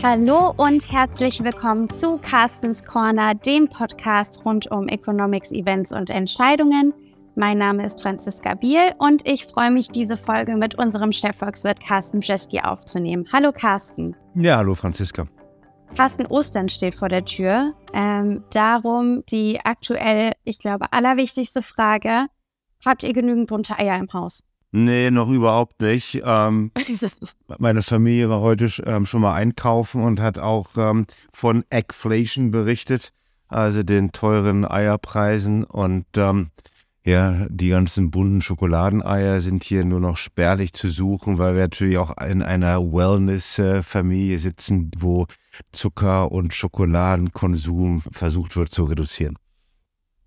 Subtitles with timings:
[0.00, 6.94] Hallo und herzlich willkommen zu Carstens Corner, dem Podcast rund um Economics, Events und Entscheidungen.
[7.34, 12.20] Mein Name ist Franziska Biel und ich freue mich, diese Folge mit unserem Chefvolkswirt Carsten
[12.20, 13.26] Jeski aufzunehmen.
[13.32, 14.14] Hallo Carsten.
[14.36, 15.26] Ja, hallo Franziska.
[15.96, 17.74] Carsten Ostern steht vor der Tür.
[17.92, 22.26] Ähm, darum die aktuell, ich glaube, allerwichtigste Frage.
[22.86, 24.44] Habt ihr genügend bunte Eier im Haus?
[24.70, 26.22] Nee, noch überhaupt nicht.
[26.24, 26.70] Ähm,
[27.58, 33.12] meine Familie war heute ähm, schon mal einkaufen und hat auch ähm, von Eggflation berichtet,
[33.48, 35.64] also den teuren Eierpreisen.
[35.64, 36.50] Und ähm,
[37.04, 41.96] ja, die ganzen bunten Schokoladeneier sind hier nur noch spärlich zu suchen, weil wir natürlich
[41.96, 45.26] auch in einer Wellness-Familie sitzen, wo
[45.72, 49.38] Zucker- und Schokoladenkonsum versucht wird zu reduzieren.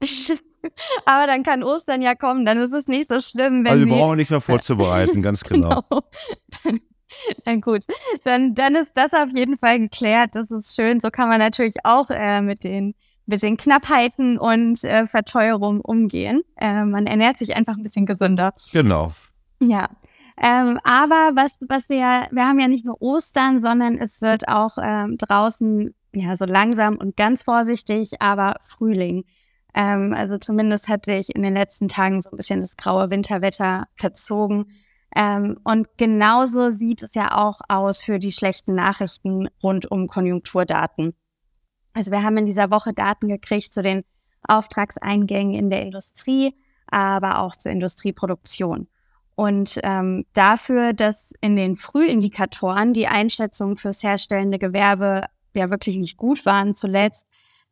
[1.06, 3.94] Aber dann kann Ostern ja kommen, dann ist es nicht so schlimm, wenn Also wir
[3.94, 5.84] brauchen nichts mehr vorzubereiten, ganz genau.
[5.90, 6.02] genau.
[7.46, 7.84] Dann, gut,
[8.24, 10.32] dann, dann ist das auf jeden Fall geklärt.
[10.34, 11.00] Das ist schön.
[11.02, 12.96] So kann man natürlich auch äh, mit, den,
[13.26, 16.42] mit den Knappheiten und äh, Verteuerung umgehen.
[16.56, 18.54] Äh, man ernährt sich einfach ein bisschen gesünder.
[18.72, 19.12] Genau.
[19.60, 19.90] Ja.
[20.42, 24.78] Ähm, aber was, was wir, wir haben ja nicht nur Ostern, sondern es wird auch
[24.82, 29.26] ähm, draußen, ja, so langsam und ganz vorsichtig, aber Frühling.
[29.74, 33.88] Ähm, also zumindest hat sich in den letzten Tagen so ein bisschen das graue Winterwetter
[33.96, 34.66] verzogen.
[35.16, 41.14] Ähm, und genauso sieht es ja auch aus für die schlechten Nachrichten rund um Konjunkturdaten.
[41.94, 44.04] Also wir haben in dieser Woche Daten gekriegt zu den
[44.48, 46.56] Auftragseingängen in der Industrie,
[46.88, 48.88] aber auch zur Industrieproduktion.
[49.36, 56.18] Und ähm, dafür, dass in den Frühindikatoren die Einschätzungen fürs herstellende Gewerbe ja wirklich nicht
[56.18, 57.28] gut waren zuletzt,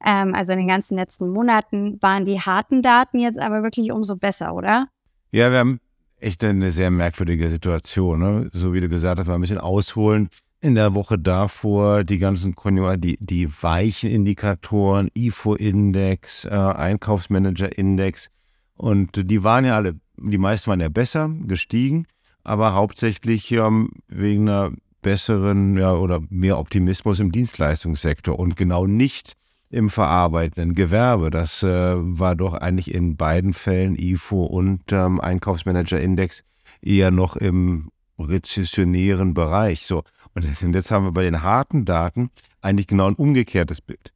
[0.06, 4.16] ähm, also in den ganzen letzten Monaten waren die harten Daten jetzt aber wirklich umso
[4.16, 4.88] besser, oder?
[5.32, 5.80] Ja, wir haben
[6.20, 8.20] echt eine sehr merkwürdige Situation.
[8.20, 8.50] Ne?
[8.52, 10.30] So wie du gesagt hast, wir ein bisschen ausholen.
[10.62, 18.30] In der Woche davor die ganzen Konjunktur, die, die weichen Indikatoren, IFO-Index, äh, Einkaufsmanager-Index.
[18.76, 22.08] Und die waren ja alle, die meisten waren ja besser, gestiegen,
[22.44, 24.72] aber hauptsächlich ähm, wegen einer
[25.02, 29.36] besseren ja, oder mehr Optimismus im Dienstleistungssektor und genau nicht
[29.70, 31.30] im verarbeitenden Gewerbe.
[31.30, 36.44] Das äh, war doch eigentlich in beiden Fällen IFO und ähm, Einkaufsmanager-Index
[36.82, 39.86] eher noch im rezessionären Bereich.
[39.86, 40.04] So.
[40.36, 42.30] Und jetzt haben wir bei den harten Daten
[42.62, 44.14] eigentlich genau ein umgekehrtes Bild.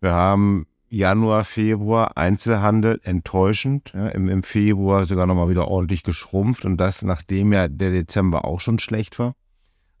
[0.00, 6.64] Wir haben Januar, Februar Einzelhandel enttäuschend, ja, im, im Februar sogar nochmal wieder ordentlich geschrumpft
[6.64, 9.34] und das nachdem ja der Dezember auch schon schlecht war.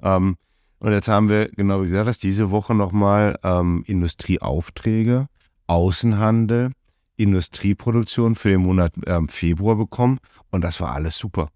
[0.00, 0.36] Ähm,
[0.78, 5.28] und jetzt haben wir, genau wie gesagt, dass diese Woche nochmal ähm, Industrieaufträge,
[5.66, 6.72] Außenhandel,
[7.16, 10.18] Industrieproduktion für den Monat ähm, Februar bekommen.
[10.50, 11.48] Und das war alles super.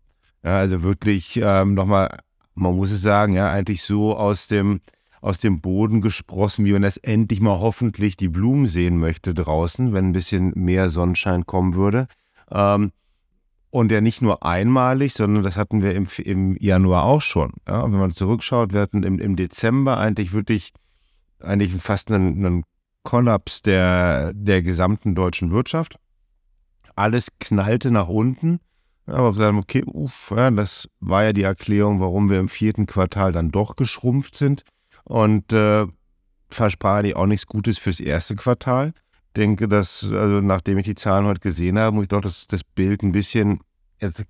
[0.42, 2.20] Ja, also wirklich ähm, nochmal,
[2.54, 4.80] man muss es sagen, ja, eigentlich so aus dem,
[5.20, 9.92] aus dem Boden gesprossen, wie man das endlich mal hoffentlich die Blumen sehen möchte draußen,
[9.92, 12.06] wenn ein bisschen mehr Sonnenschein kommen würde.
[12.50, 12.92] Ähm,
[13.70, 17.52] und ja nicht nur einmalig, sondern das hatten wir im, im Januar auch schon.
[17.66, 20.72] Ja, wenn man zurückschaut, wir hatten im, im Dezember eigentlich wirklich
[21.40, 22.64] eigentlich fast einen, einen
[23.02, 25.96] Kollaps der, der gesamten deutschen Wirtschaft.
[26.96, 28.60] Alles knallte nach unten.
[29.06, 32.86] Aber wir sagen, okay, uff, ja, das war ja die Erklärung, warum wir im vierten
[32.86, 34.64] Quartal dann doch geschrumpft sind.
[35.04, 35.86] Und äh,
[36.50, 38.92] versprach die auch nichts Gutes fürs erste Quartal
[39.36, 42.64] denke, dass, also nachdem ich die Zahlen heute gesehen habe, muss ich doch das, das
[42.64, 43.60] Bild ein bisschen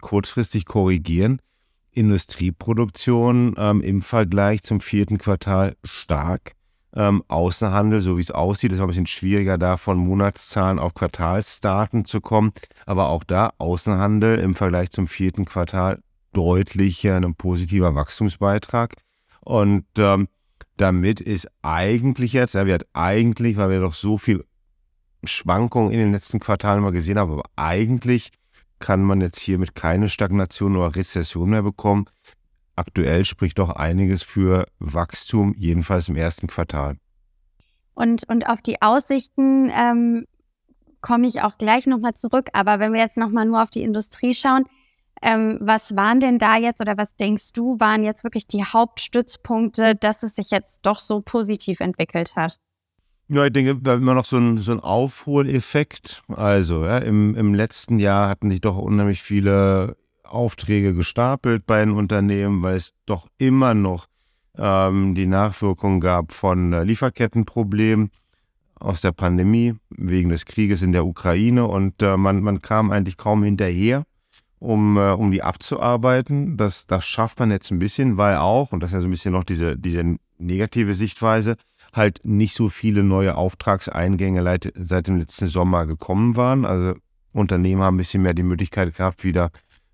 [0.01, 1.41] kurzfristig korrigieren.
[1.93, 6.53] Industrieproduktion ähm, im Vergleich zum vierten Quartal stark.
[6.95, 12.05] Ähm, Außenhandel, so wie es aussieht, ist ein bisschen schwieriger, da von Monatszahlen auf Quartalsdaten
[12.05, 12.53] zu kommen.
[12.87, 16.01] Aber auch da Außenhandel im Vergleich zum vierten Quartal
[16.33, 18.95] deutlich ein positiver Wachstumsbeitrag.
[19.41, 20.29] Und ähm,
[20.77, 24.45] damit ist eigentlich jetzt, ja, wir hat eigentlich, weil wir doch so viel
[25.25, 28.31] Schwankungen in den letzten Quartalen mal gesehen haben, aber eigentlich
[28.79, 32.07] kann man jetzt hiermit keine Stagnation oder Rezession mehr bekommen.
[32.77, 36.97] Aktuell spricht doch einiges für Wachstum, jedenfalls im ersten Quartal.
[37.95, 40.25] Und, und auf die Aussichten ähm,
[41.03, 42.49] komme ich auch gleich nochmal zurück.
[42.55, 44.65] Aber wenn wir jetzt nochmal nur auf die Industrie schauen,
[45.23, 49.95] ähm, was waren denn da jetzt oder was denkst du, waren jetzt wirklich die Hauptstützpunkte,
[49.95, 52.57] dass es sich jetzt doch so positiv entwickelt hat?
[53.33, 56.25] Ja, ich denke, wir immer noch so einen, so einen Aufholeffekt.
[56.27, 61.93] Also, ja, im, im letzten Jahr hatten sich doch unheimlich viele Aufträge gestapelt bei den
[61.93, 64.07] Unternehmen, weil es doch immer noch
[64.59, 68.11] ähm, die Nachwirkungen gab von äh, Lieferkettenproblemen
[68.75, 73.17] aus der Pandemie wegen des Krieges in der Ukraine und äh, man, man kam eigentlich
[73.17, 74.03] kaum hinterher,
[74.59, 76.57] um, äh, um die abzuarbeiten.
[76.57, 79.13] Das, das schafft man jetzt ein bisschen, weil auch, und das ist ja so ein
[79.13, 81.55] bisschen noch diese, diese negative Sichtweise,
[81.93, 84.45] halt nicht so viele neue Auftragseingänge
[84.75, 86.65] seit dem letzten Sommer gekommen waren.
[86.65, 86.95] Also
[87.33, 89.51] Unternehmen haben ein bisschen mehr die Möglichkeit gehabt, wieder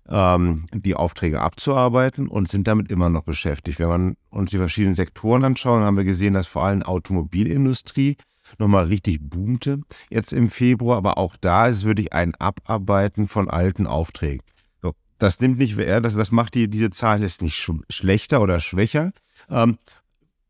[0.09, 3.79] ähm, die Aufträge abzuarbeiten und sind damit immer noch beschäftigt.
[3.79, 8.17] Wenn man uns die verschiedenen Sektoren anschauen, haben wir gesehen, dass vor allem Automobilindustrie
[8.57, 13.87] nochmal richtig boomte jetzt im Februar, aber auch da ist wirklich ein Abarbeiten von alten
[13.87, 14.41] Aufträgen.
[14.81, 18.59] So, das nimmt nicht, das, das macht die, diese Zahl jetzt nicht sch schlechter oder
[18.59, 19.11] schwächer.
[19.49, 19.77] Ähm,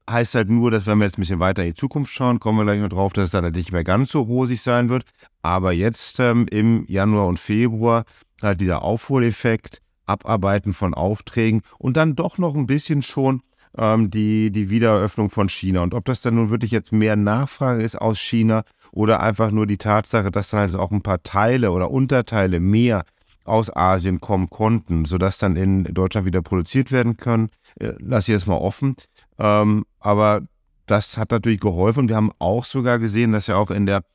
[0.09, 2.57] heißt halt nur, dass wenn wir jetzt ein bisschen weiter in die Zukunft schauen, kommen
[2.59, 5.03] wir gleich noch drauf, dass es dann nicht mehr ganz so rosig sein wird.
[5.41, 8.05] Aber jetzt ähm, im Januar und Februar
[8.41, 13.41] halt dieser Aufholeffekt, Abarbeiten von Aufträgen und dann doch noch ein bisschen schon
[13.77, 15.81] ähm, die, die Wiedereröffnung von China.
[15.81, 19.67] Und ob das dann nun wirklich jetzt mehr Nachfrage ist aus China oder einfach nur
[19.67, 23.03] die Tatsache, dass dann halt auch ein paar Teile oder Unterteile mehr
[23.43, 27.49] aus Asien kommen konnten, sodass dann in Deutschland wieder produziert werden können,
[27.79, 28.95] äh, lasse ich das mal offen.
[29.39, 30.43] Ähm, aber
[30.85, 32.07] das hat natürlich geholfen.
[32.07, 34.05] Wir haben auch sogar gesehen, dass ja auch in der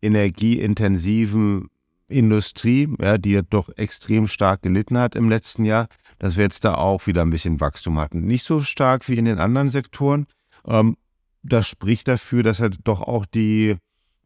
[0.00, 1.68] energieintensiven
[2.08, 5.86] Industrie, ja, die ja doch extrem stark gelitten hat im letzten Jahr,
[6.18, 8.22] dass wir jetzt da auch wieder ein bisschen Wachstum hatten.
[8.24, 10.26] Nicht so stark wie in den anderen Sektoren.
[10.66, 10.96] Ähm,
[11.44, 13.76] das spricht dafür, dass halt doch auch die,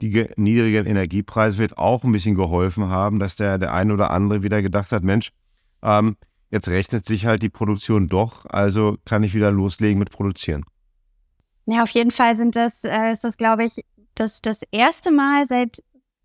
[0.00, 4.42] die niedrigen Energiepreise wird auch ein bisschen geholfen haben, dass der, der eine oder andere
[4.42, 5.28] wieder gedacht hat, Mensch,
[5.82, 6.16] ähm,
[6.50, 10.64] jetzt rechnet sich halt die Produktion doch, also kann ich wieder loslegen mit Produzieren.
[11.66, 13.84] Ja, auf jeden Fall sind das, äh, ist das, glaube ich,
[14.14, 15.82] das, das erste Mal seit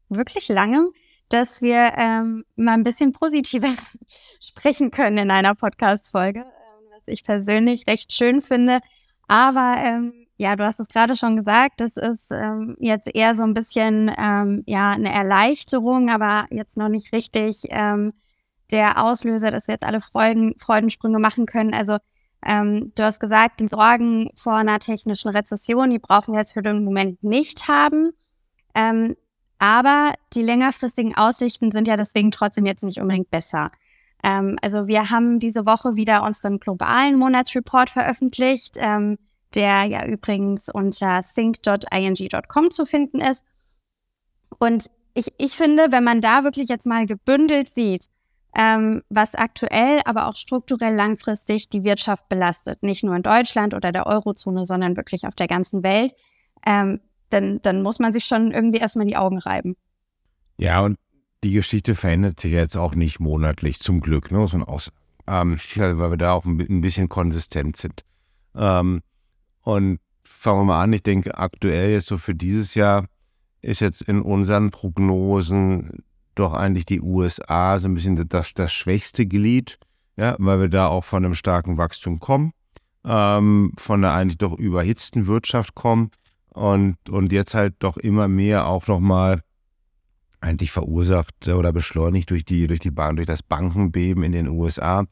[0.10, 0.90] wirklich langem,
[1.30, 3.70] dass wir ähm, mal ein bisschen positiver
[4.40, 8.80] sprechen können in einer Podcast-Folge, ähm, was ich persönlich recht schön finde.
[9.28, 13.44] Aber ähm, ja, du hast es gerade schon gesagt, das ist ähm, jetzt eher so
[13.44, 18.14] ein bisschen ähm, ja eine Erleichterung, aber jetzt noch nicht richtig ähm,
[18.72, 21.74] der Auslöser, dass wir jetzt alle Freuden, Freudensprünge machen können.
[21.74, 21.98] Also
[22.46, 26.62] ähm, du hast gesagt, die Sorgen vor einer technischen Rezession, die brauchen wir jetzt für
[26.62, 28.12] den Moment nicht haben.
[28.74, 29.16] Ähm,
[29.60, 33.72] aber die längerfristigen Aussichten sind ja deswegen trotzdem jetzt nicht unbedingt besser.
[34.24, 39.20] Ähm, also wir haben diese Woche wieder unseren globalen Monatsreport veröffentlicht, ähm,
[39.54, 43.46] der ja übrigens unter think.ing.com zu finden ist.
[44.58, 48.08] Und ich, ich finde, wenn man da wirklich jetzt mal gebündelt sieht,
[48.56, 53.92] ähm, was aktuell, aber auch strukturell langfristig die Wirtschaft belastet, nicht nur in Deutschland oder
[53.92, 56.13] der Eurozone, sondern wirklich auf der ganzen Welt,
[56.65, 57.00] ähm,
[57.30, 59.75] dann, dann muss man sich schon irgendwie erstmal die Augen reiben.
[60.57, 60.98] Ja, und
[61.44, 64.98] die Geschichte verändert sich jetzt auch nicht monatlich, zum Glück, ne, muss man auch sagen.
[65.27, 68.03] Ähm, weil wir da auch ein bisschen konsistent sind.
[68.56, 69.01] Ähm,
[69.62, 73.06] und fangen wir mal an, ich denke, aktuell jetzt so für dieses Jahr
[73.62, 76.03] ist jetzt in unseren Prognosen
[76.36, 79.78] doch eigentlich die USA so ein bisschen das, das schwächste Glied,
[80.18, 82.51] ja, weil wir da auch von einem starken Wachstum kommen,
[83.06, 86.12] ähm, von einer eigentlich doch überhitzten Wirtschaft kommen
[86.54, 89.42] und, und jetzt halt doch immer mehr auch nochmal
[90.42, 95.06] eigentlich verursacht oder beschleunigt durch die, durch die Bahn, durch das Bankenbeben in den USA.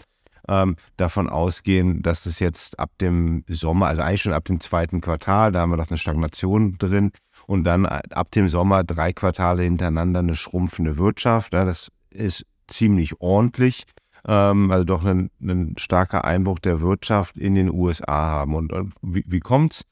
[0.48, 5.00] Ähm, davon ausgehen, dass es jetzt ab dem Sommer, also eigentlich schon ab dem zweiten
[5.00, 7.12] Quartal, da haben wir doch eine Stagnation drin
[7.50, 11.54] und dann ab dem Sommer drei Quartale hintereinander eine schrumpfende Wirtschaft.
[11.54, 13.86] Ja, das ist ziemlich ordentlich.
[14.28, 18.54] Ähm, also doch ein, ein, starker Einbruch der Wirtschaft in den USA haben.
[18.54, 19.84] Und, und wie, wie kommt's?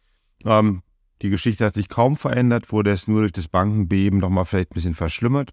[0.46, 0.84] Ähm,
[1.24, 4.76] die Geschichte hat sich kaum verändert, wurde es nur durch das Bankenbeben nochmal vielleicht ein
[4.76, 5.50] bisschen verschlimmert.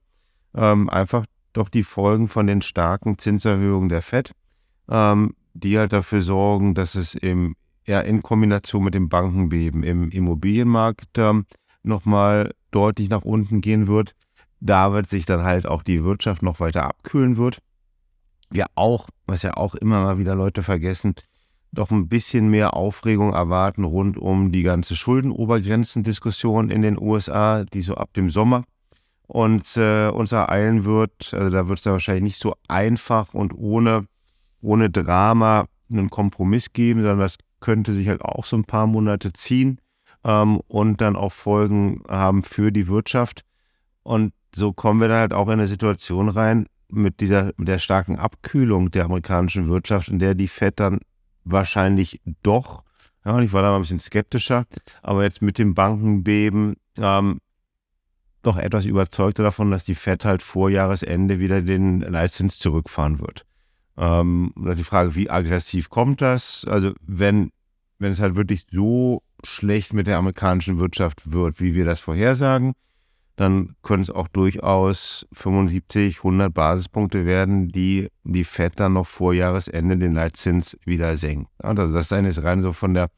[0.54, 4.32] Ähm, einfach doch die Folgen von den starken Zinserhöhungen der FED,
[4.90, 7.56] ähm, die halt dafür sorgen, dass es im,
[7.86, 11.46] ja, in Kombination mit dem Bankenbeben im Immobilienmarkt ähm,
[11.84, 14.14] nochmal deutlich nach unten gehen wird.
[14.60, 17.58] Da wird sich dann halt auch die Wirtschaft noch weiter abkühlen wird.
[18.50, 21.14] Wir auch, was ja auch immer mal wieder Leute vergessen,
[21.72, 27.82] doch ein bisschen mehr Aufregung erwarten rund um die ganze Schuldenobergrenzendiskussion in den USA, die
[27.82, 28.64] so ab dem Sommer
[29.26, 31.34] uns, äh, uns ereilen wird.
[31.34, 34.06] Also da wird es da wahrscheinlich nicht so einfach und ohne,
[34.62, 39.32] ohne Drama einen Kompromiss geben, sondern das könnte sich halt auch so ein paar Monate
[39.32, 39.80] ziehen
[40.24, 43.44] ähm, und dann auch Folgen haben für die Wirtschaft.
[44.02, 47.78] Und so kommen wir dann halt auch in eine Situation rein mit dieser, mit der
[47.78, 51.00] starken Abkühlung der amerikanischen Wirtschaft, in der die FED dann
[51.44, 52.84] wahrscheinlich doch.
[53.24, 54.64] Ja, ich war da mal ein bisschen skeptischer,
[55.02, 57.40] aber jetzt mit dem Bankenbeben ähm,
[58.42, 63.46] doch etwas überzeugter davon, dass die FED halt vor Jahresende wieder den Leitzins zurückfahren wird.
[63.96, 66.66] Ähm, das ist die Frage, wie aggressiv kommt das?
[66.68, 67.50] Also wenn,
[67.98, 72.74] wenn es halt wirklich so schlecht mit der amerikanischen Wirtschaft wird, wie wir das vorhersagen,
[73.36, 79.34] dann können es auch durchaus 75, 100 Basispunkte werden, die die FED dann noch vor
[79.34, 81.50] Jahresende den Leitzins wieder senkt.
[81.58, 83.08] Also das ist rein so von der,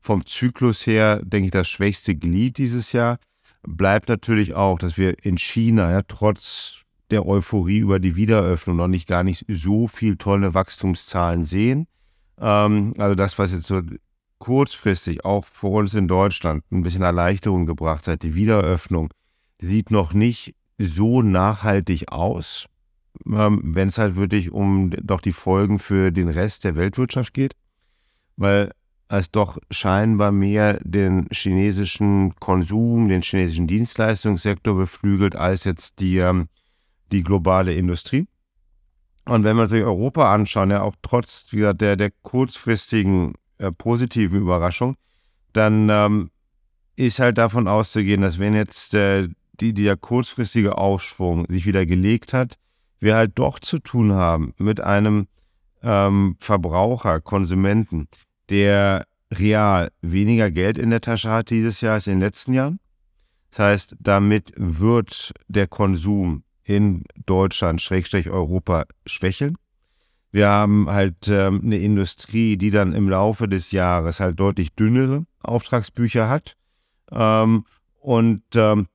[0.00, 3.18] vom Zyklus her, denke ich, das schwächste Glied dieses Jahr.
[3.62, 8.88] Bleibt natürlich auch, dass wir in China ja trotz der Euphorie über die Wiederöffnung noch
[8.88, 11.86] nicht gar nicht so viel tolle Wachstumszahlen sehen.
[12.40, 13.82] Ähm, also das, was jetzt so
[14.38, 19.12] kurzfristig auch für uns in Deutschland ein bisschen Erleichterung gebracht hat, die Wiederöffnung,
[19.60, 22.66] sieht noch nicht so nachhaltig aus,
[23.26, 27.54] ähm, wenn es halt wirklich um doch die Folgen für den Rest der Weltwirtschaft geht,
[28.36, 28.70] weil
[29.08, 36.48] es doch scheinbar mehr den chinesischen Konsum, den chinesischen Dienstleistungssektor beflügelt als jetzt die, ähm,
[37.10, 38.26] die globale Industrie.
[39.24, 44.40] Und wenn wir natürlich Europa anschauen, ja auch trotz wieder der, der kurzfristigen äh, positiven
[44.40, 44.96] Überraschung,
[45.52, 46.30] dann ähm,
[46.96, 49.28] ist halt davon auszugehen, dass wenn jetzt äh,
[49.60, 52.56] die, der kurzfristige Aufschwung sich wieder gelegt hat,
[53.00, 55.28] wir halt doch zu tun haben mit einem
[55.82, 58.08] ähm, Verbraucher, Konsumenten,
[58.50, 62.80] der real weniger Geld in der Tasche hat dieses Jahr als in den letzten Jahren.
[63.50, 69.56] Das heißt, damit wird der Konsum in Deutschland, Schrägstrich Europa, schwächeln.
[70.30, 75.24] Wir haben halt ähm, eine Industrie, die dann im Laufe des Jahres halt deutlich dünnere
[75.40, 76.56] Auftragsbücher hat
[77.10, 77.64] ähm,
[78.00, 78.86] und ähm,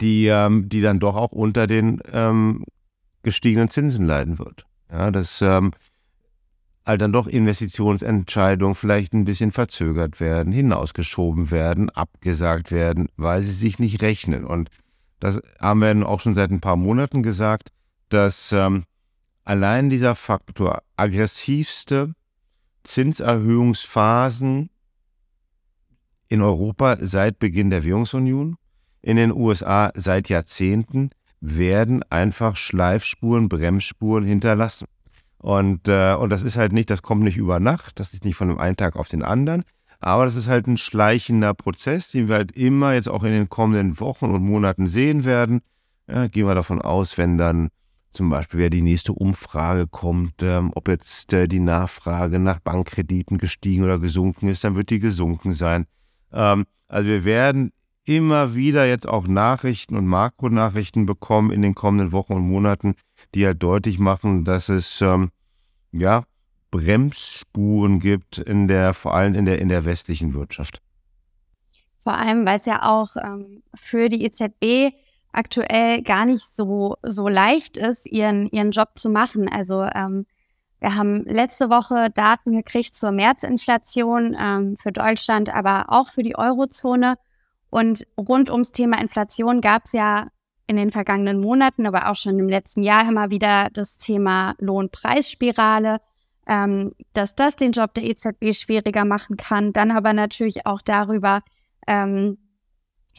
[0.00, 2.64] die, ähm, die dann doch auch unter den ähm,
[3.22, 4.66] gestiegenen Zinsen leiden wird.
[4.90, 5.42] Ja, dass
[6.86, 13.52] halt dann doch Investitionsentscheidungen vielleicht ein bisschen verzögert werden, hinausgeschoben werden, abgesagt werden, weil sie
[13.52, 14.44] sich nicht rechnen.
[14.44, 14.70] Und
[15.20, 17.70] das haben wir auch schon seit ein paar Monaten gesagt,
[18.10, 18.84] dass ähm,
[19.44, 22.14] allein dieser Faktor aggressivste
[22.84, 24.70] Zinserhöhungsphasen
[26.28, 28.56] in Europa seit Beginn der Währungsunion,
[29.02, 31.10] in den USA seit Jahrzehnten,
[31.40, 34.86] werden einfach Schleifspuren, Bremsspuren hinterlassen.
[35.38, 38.36] Und, äh, und das ist halt nicht, das kommt nicht über Nacht, das ist nicht
[38.36, 39.64] von einem einen Tag auf den anderen,
[40.00, 43.48] aber das ist halt ein schleichender Prozess, den wir halt immer jetzt auch in den
[43.48, 45.60] kommenden Wochen und Monaten sehen werden.
[46.08, 47.68] Ja, gehen wir davon aus, wenn dann
[48.14, 53.38] zum Beispiel, wer die nächste Umfrage kommt, ähm, ob jetzt äh, die Nachfrage nach Bankkrediten
[53.38, 55.86] gestiegen oder gesunken ist, dann wird die gesunken sein.
[56.32, 57.72] Ähm, also wir werden
[58.04, 62.94] immer wieder jetzt auch Nachrichten und Makronachrichten bekommen in den kommenden Wochen und Monaten,
[63.34, 65.30] die halt deutlich machen, dass es ähm,
[65.92, 66.24] ja
[66.70, 70.82] Bremsspuren gibt in der, vor allem in der, in der westlichen Wirtschaft.
[72.02, 74.94] Vor allem, weil es ja auch ähm, für die EZB
[75.34, 79.48] aktuell gar nicht so, so leicht ist, ihren, ihren Job zu machen.
[79.48, 80.26] Also ähm,
[80.80, 86.36] wir haben letzte Woche Daten gekriegt zur Märzinflation ähm, für Deutschland, aber auch für die
[86.36, 87.16] Eurozone.
[87.70, 90.28] Und rund ums Thema Inflation gab es ja
[90.66, 96.00] in den vergangenen Monaten, aber auch schon im letzten Jahr immer wieder das Thema Lohnpreisspirale,
[96.46, 99.72] ähm, dass das den Job der EZB schwieriger machen kann.
[99.72, 101.40] Dann aber natürlich auch darüber,
[101.86, 102.38] ähm,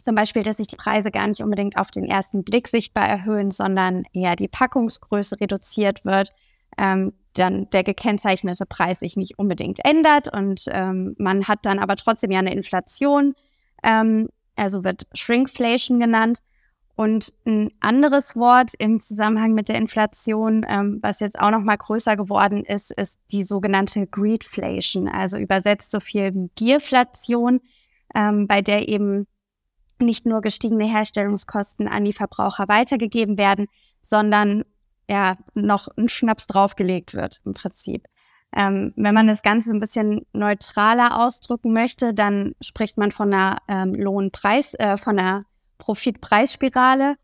[0.05, 3.49] zum Beispiel, dass sich die Preise gar nicht unbedingt auf den ersten Blick sichtbar erhöhen,
[3.49, 6.29] sondern eher die Packungsgröße reduziert wird,
[6.77, 11.95] ähm, dann der gekennzeichnete Preis sich nicht unbedingt ändert und ähm, man hat dann aber
[11.95, 13.33] trotzdem ja eine Inflation,
[13.81, 16.37] ähm, also wird Shrinkflation genannt.
[16.95, 21.77] Und ein anderes Wort im Zusammenhang mit der Inflation, ähm, was jetzt auch noch mal
[21.77, 27.59] größer geworden ist, ist die sogenannte Greedflation, also übersetzt so viel wie Gierflation,
[28.13, 29.25] ähm, bei der eben
[29.99, 33.67] nicht nur gestiegene Herstellungskosten an die Verbraucher weitergegeben werden,
[34.01, 34.63] sondern
[35.09, 38.07] ja noch ein Schnaps draufgelegt wird im Prinzip.
[38.55, 43.57] Ähm, wenn man das Ganze ein bisschen neutraler ausdrücken möchte, dann spricht man von einer
[43.67, 45.45] ähm, Lohnpreis, äh, von einer
[45.77, 47.15] Profitpreisspirale.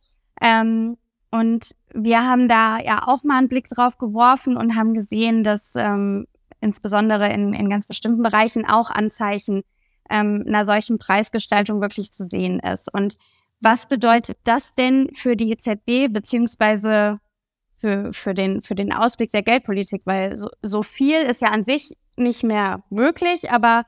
[0.42, 0.98] Ähm,
[1.32, 5.74] und wir haben da ja auch mal einen Blick drauf geworfen und haben gesehen, dass
[5.76, 6.28] ähm,
[6.60, 9.64] insbesondere in, in ganz bestimmten Bereichen auch Anzeichen
[10.12, 12.94] ähm, einer solchen Preisgestaltung wirklich zu sehen ist.
[12.94, 13.18] Und
[13.62, 17.20] was bedeutet das denn für die EZB beziehungsweise
[17.78, 20.02] für, für, den, für den Ausblick der Geldpolitik?
[20.06, 23.86] Weil so, so viel ist ja an sich nicht mehr möglich, aber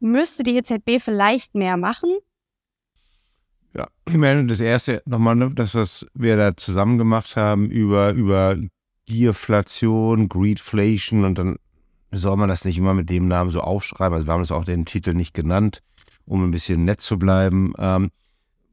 [0.00, 2.10] müsste die EZB vielleicht mehr machen?
[3.74, 8.12] Ja, ich meine, das erste nochmal, ne, das, was wir da zusammen gemacht haben über,
[8.12, 8.56] über
[9.06, 11.56] Gierflation, Greedflation und dann
[12.10, 14.14] soll man das nicht immer mit dem Namen so aufschreiben.
[14.14, 15.82] Also wir haben das auch den Titel nicht genannt,
[16.24, 18.10] um ein bisschen nett zu bleiben, ähm,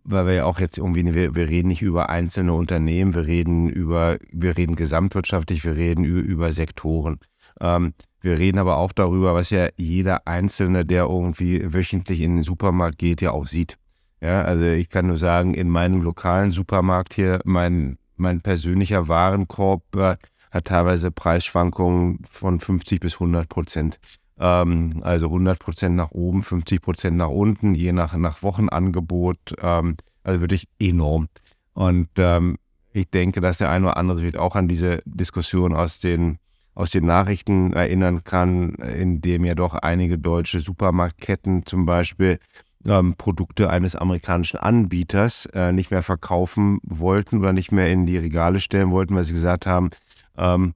[0.03, 3.69] weil wir ja auch jetzt irgendwie, wir, wir reden nicht über einzelne Unternehmen, wir reden
[3.69, 7.19] über, wir reden gesamtwirtschaftlich, wir reden über, über Sektoren.
[7.59, 12.43] Ähm, wir reden aber auch darüber, was ja jeder Einzelne, der irgendwie wöchentlich in den
[12.43, 13.77] Supermarkt geht, ja auch sieht.
[14.21, 19.83] Ja, also ich kann nur sagen, in meinem lokalen Supermarkt hier, mein, mein persönlicher Warenkorb,
[19.95, 20.17] äh,
[20.55, 23.99] hat teilweise Preisschwankungen von 50 bis 100 Prozent.
[24.39, 29.37] Ähm, also 100 Prozent nach oben, 50 Prozent nach unten, je nach, nach Wochenangebot.
[29.61, 31.27] Ähm, also wirklich enorm.
[31.73, 32.57] Und ähm,
[32.93, 36.39] ich denke, dass der eine oder andere sich auch an diese Diskussion aus den,
[36.73, 42.39] aus den Nachrichten erinnern kann, in dem ja doch einige deutsche Supermarktketten zum Beispiel
[42.85, 48.17] ähm, Produkte eines amerikanischen Anbieters äh, nicht mehr verkaufen wollten oder nicht mehr in die
[48.17, 49.89] Regale stellen wollten, weil sie gesagt haben,
[50.37, 50.73] ähm,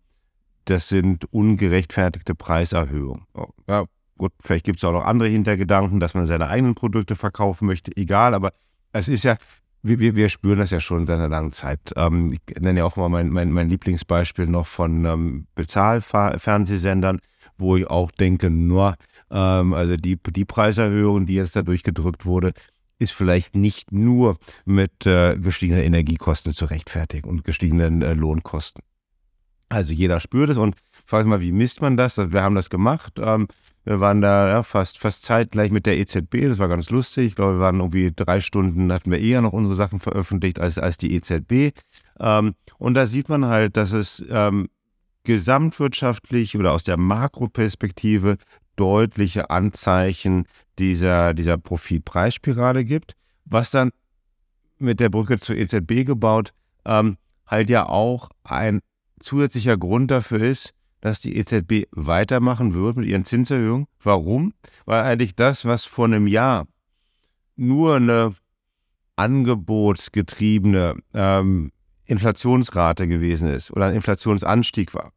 [0.66, 3.24] das sind ungerechtfertigte Preiserhöhungen.
[3.34, 3.86] Oh, ja,
[4.18, 7.96] gut, vielleicht gibt es auch noch andere Hintergedanken, dass man seine eigenen Produkte verkaufen möchte,
[7.96, 8.54] egal, aber
[8.92, 9.38] es ist ja,
[9.82, 11.94] wir, wir spüren das ja schon seit einer langen Zeit.
[11.96, 17.20] Ähm, ich nenne ja auch mal mein, mein, mein Lieblingsbeispiel noch von ähm, Bezahlfernsehsendern,
[17.58, 18.96] wo ich auch denke, nur,
[19.32, 22.54] ähm, also die, die Preiserhöhung, die jetzt dadurch gedrückt wurde,
[23.00, 28.84] ist vielleicht nicht nur mit äh, gestiegenen Energiekosten zu rechtfertigen und gestiegenen äh, Lohnkosten.
[29.70, 32.18] Also jeder spürt es und fragt mal, wie misst man das?
[32.18, 33.14] Wir haben das gemacht.
[33.20, 33.48] Ähm,
[33.86, 37.28] wir waren da ja, fast, fast zeitgleich mit der EZB, das war ganz lustig.
[37.28, 40.78] Ich glaube, wir waren irgendwie drei Stunden, hatten wir eher noch unsere Sachen veröffentlicht als,
[40.78, 41.74] als die EZB.
[42.20, 44.68] Ähm, und da sieht man halt, dass es ähm,
[45.24, 48.38] gesamtwirtschaftlich oder aus der Makroperspektive
[48.76, 50.46] deutliche Anzeichen
[50.78, 53.14] dieser, dieser Profitpreisspirale gibt,
[53.46, 53.92] was dann
[54.78, 56.54] mit der Brücke zur EZB gebaut
[56.86, 58.80] ähm, halt ja auch ein
[59.20, 63.88] zusätzlicher Grund dafür ist, dass die EZB weitermachen wird mit ihren Zinserhöhungen.
[64.02, 64.54] Warum?
[64.86, 66.68] Weil eigentlich das, was vor einem Jahr
[67.56, 68.34] nur eine
[69.16, 71.72] angebotsgetriebene ähm,
[72.06, 75.12] Inflationsrate gewesen ist oder ein Inflationsanstieg war,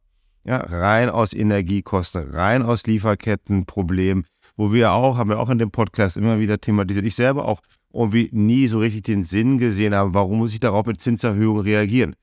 [0.44, 4.24] ja, rein aus Energiekosten, rein aus Lieferkettenproblemen,
[4.56, 7.60] wo wir auch, haben wir auch in dem Podcast immer wieder thematisiert, ich selber auch
[7.92, 12.16] irgendwie nie so richtig den Sinn gesehen habe, warum muss ich darauf mit Zinserhöhungen reagieren?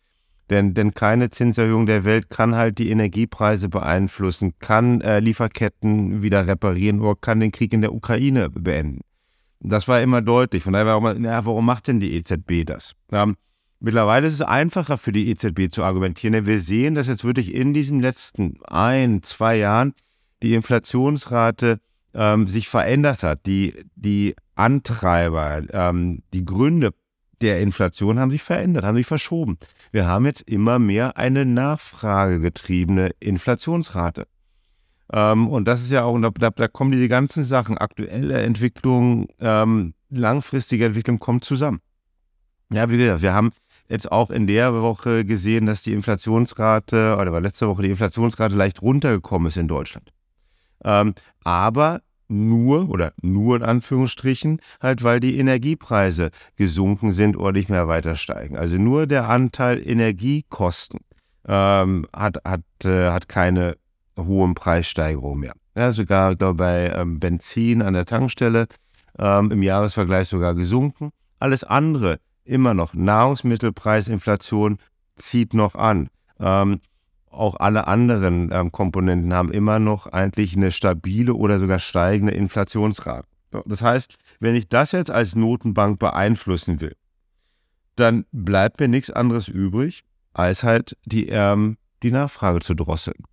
[0.49, 6.47] Denn, denn keine Zinserhöhung der Welt kann halt die Energiepreise beeinflussen, kann äh, Lieferketten wieder
[6.47, 9.01] reparieren oder kann den Krieg in der Ukraine beenden.
[9.59, 10.63] Das war immer deutlich.
[10.63, 12.93] Von daher war mal, na, warum macht denn die EZB das?
[13.11, 13.35] Ähm,
[13.79, 17.53] mittlerweile ist es einfacher für die EZB zu argumentieren, denn wir sehen, dass jetzt wirklich
[17.53, 19.93] in diesen letzten ein, zwei Jahren
[20.41, 21.79] die Inflationsrate
[22.13, 23.45] ähm, sich verändert hat.
[23.45, 26.91] Die, die Antreiber, ähm, die Gründe
[27.41, 29.57] der Inflation haben sich verändert, haben sich verschoben.
[29.91, 34.27] Wir haben jetzt immer mehr eine nachfragegetriebene Inflationsrate.
[35.11, 39.93] Ähm, und das ist ja auch, da, da, kommen diese ganzen Sachen, aktuelle Entwicklung, ähm,
[40.09, 41.81] langfristige Entwicklung kommt zusammen.
[42.71, 43.51] Ja, wie gesagt, wir haben
[43.87, 48.55] jetzt auch in der Woche gesehen, dass die Inflationsrate, oder war letzte Woche die Inflationsrate
[48.55, 50.13] leicht runtergekommen ist in Deutschland.
[50.83, 57.69] Ähm, aber nur oder nur in Anführungsstrichen, halt weil die Energiepreise gesunken sind oder nicht
[57.69, 58.57] mehr weiter steigen.
[58.57, 60.99] Also nur der Anteil Energiekosten
[61.47, 63.75] ähm, hat, hat, äh, hat keine
[64.17, 65.53] hohen Preissteigerungen mehr.
[65.75, 68.67] Ja, sogar glaube, bei ähm, Benzin an der Tankstelle
[69.17, 71.11] ähm, im Jahresvergleich sogar gesunken.
[71.39, 72.93] Alles andere immer noch.
[72.93, 74.77] Nahrungsmittelpreisinflation
[75.15, 76.09] zieht noch an.
[76.39, 76.81] Ähm,
[77.29, 83.27] auch alle anderen ähm, Komponenten haben immer noch eigentlich eine stabile oder sogar steigende Inflationsrate.
[83.65, 86.95] Das heißt, wenn ich das jetzt als Notenbank beeinflussen will,
[87.95, 93.23] dann bleibt mir nichts anderes übrig, als halt die, ähm, die Nachfrage zu drosseln.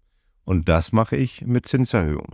[0.44, 2.32] Und das mache ich mit Zinserhöhungen.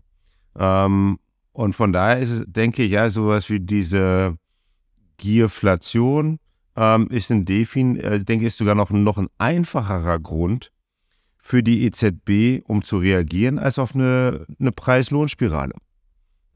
[0.57, 1.19] Ähm,
[1.53, 4.37] und von daher ist es, denke ich, ja, sowas wie diese
[5.19, 6.39] Gierflation
[6.77, 10.72] ähm, ist ein Defin, äh, denke ich, sogar noch, noch ein einfacherer Grund,
[11.43, 15.75] für die EZB, um zu reagieren, als auf eine, eine Preis-Lohn-Spirale.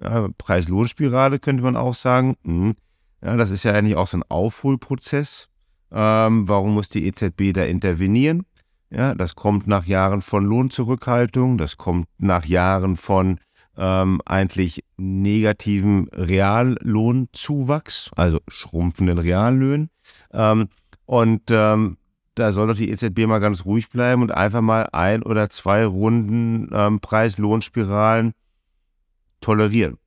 [0.01, 2.75] Ja, Preis-Lohn-Spirale könnte man auch sagen, mh, hm,
[3.22, 5.49] ja, das ist ja eigentlich auch so ein Aufholprozess.
[5.90, 8.46] Ähm, warum muss die EZB da intervenieren?
[8.90, 13.40] Ja, das kommt nach Jahren von Lohnzurückhaltung, das kommt nach Jahren von
[13.77, 19.90] ähm, eigentlich negativen Reallohnzuwachs, also schrumpfenden Reallöhnen.
[20.33, 20.68] Ähm,
[21.07, 21.96] und ähm,
[22.37, 25.87] da soll doch die EZB mal ganz ruhig bleiben und einfach mal ein oder zwei
[25.87, 28.35] Runden ähm, Preis-Lohnspiralen
[29.40, 29.99] tolerieren.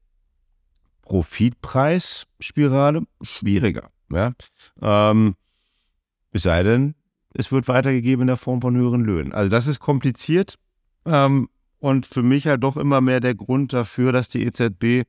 [1.02, 3.90] Profitpreisspirale schwieriger.
[4.12, 4.34] Ja?
[4.80, 5.36] Ähm,
[6.32, 6.94] es sei denn,
[7.34, 9.34] es wird weitergegeben in der Form von höheren Löhnen.
[9.34, 10.60] Also das ist kompliziert
[11.06, 15.08] ähm, und für mich halt doch immer mehr der Grund dafür, dass die EZB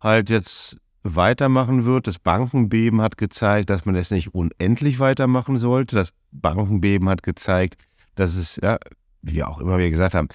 [0.00, 2.06] halt jetzt weitermachen wird.
[2.06, 5.96] Das Bankenbeben hat gezeigt, dass man es nicht unendlich weitermachen sollte.
[5.96, 7.82] Das Bankenbeben hat gezeigt,
[8.14, 8.78] dass es, ja,
[9.22, 10.28] wie wir auch immer wieder gesagt haben,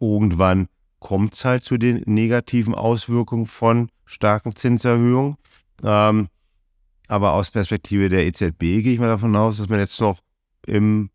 [0.00, 5.36] irgendwann kommt es halt zu den negativen Auswirkungen von starken Zinserhöhungen.
[5.82, 6.28] Ähm,
[7.08, 10.20] aber aus Perspektive der EZB gehe ich mal davon aus, dass man jetzt noch
[10.66, 11.10] im,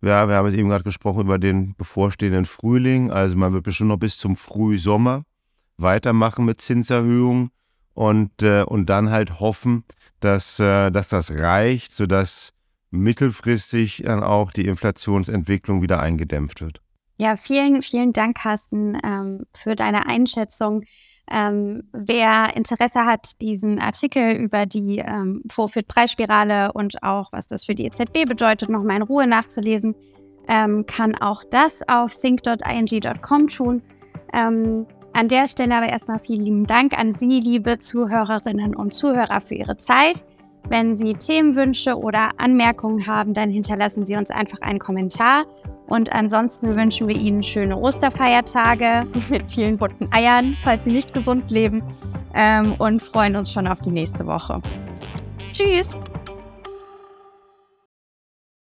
[0.00, 3.88] ja, wir haben jetzt eben gerade gesprochen über den bevorstehenden Frühling, also man wird bestimmt
[3.88, 5.24] noch bis zum Frühsommer
[5.76, 7.50] weitermachen mit Zinserhöhungen
[8.00, 9.84] und, äh, und dann halt hoffen,
[10.20, 12.54] dass, äh, dass das reicht, sodass
[12.90, 16.80] mittelfristig dann auch die Inflationsentwicklung wieder eingedämpft wird.
[17.18, 20.84] Ja, vielen, vielen Dank, Carsten, ähm, für deine Einschätzung.
[21.30, 27.74] Ähm, wer Interesse hat, diesen Artikel über die ähm, Vorfit-Preisspirale und auch, was das für
[27.74, 29.94] die EZB bedeutet, nochmal in Ruhe nachzulesen,
[30.48, 33.82] ähm, kann auch das auf think.ing.com tun.
[34.32, 39.40] Ähm, an der Stelle aber erstmal vielen lieben Dank an Sie, liebe Zuhörerinnen und Zuhörer,
[39.40, 40.24] für Ihre Zeit.
[40.68, 45.44] Wenn Sie Themenwünsche oder Anmerkungen haben, dann hinterlassen Sie uns einfach einen Kommentar.
[45.88, 51.50] Und ansonsten wünschen wir Ihnen schöne Osterfeiertage mit vielen bunten Eiern, falls Sie nicht gesund
[51.50, 51.82] leben.
[52.34, 54.62] Ähm, und freuen uns schon auf die nächste Woche.
[55.52, 55.98] Tschüss!